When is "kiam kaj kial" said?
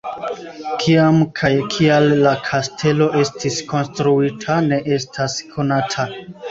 0.83-2.09